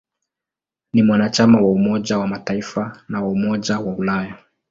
Ni 0.93 1.03
mwanachama 1.03 1.61
wa 1.61 1.67
Umoja 1.71 2.17
wa 2.19 2.27
Mataifa 2.27 3.01
na 3.09 3.21
wa 3.21 3.29
Umoja 3.29 3.79
wa 3.79 3.93
Ulaya. 3.95 4.35